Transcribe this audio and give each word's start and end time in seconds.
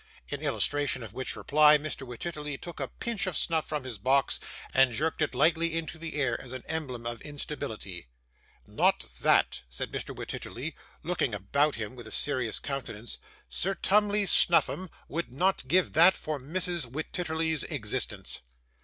In 0.29 0.41
illustration 0.41 1.03
of 1.03 1.13
which 1.13 1.35
remark, 1.35 1.79
Mr 1.79 2.07
Wititterly 2.07 2.57
took 2.59 2.79
a 2.79 2.87
pinch 2.87 3.27
of 3.27 3.37
snuff 3.37 3.67
from 3.67 3.83
his 3.83 3.99
box, 3.99 4.39
and 4.73 4.93
jerked 4.93 5.21
it 5.21 5.35
lightly 5.35 5.75
into 5.77 5.99
the 5.99 6.15
air 6.15 6.41
as 6.41 6.53
an 6.53 6.63
emblem 6.67 7.05
of 7.05 7.21
instability. 7.21 8.07
'Not 8.65 9.05
THAT,' 9.19 9.61
said 9.69 9.91
Mr. 9.91 10.09
Wititterly, 10.15 10.73
looking 11.03 11.35
about 11.35 11.75
him 11.75 11.95
with 11.95 12.07
a 12.07 12.11
serious 12.11 12.57
countenance. 12.57 13.19
'Sir 13.47 13.75
Tumley 13.75 14.25
Snuffim 14.25 14.89
would 15.07 15.31
not 15.31 15.67
give 15.67 15.93
that 15.93 16.17
for 16.17 16.39
Mrs 16.39 16.87
Wititterly's 16.91 17.63
existence. 17.65 18.41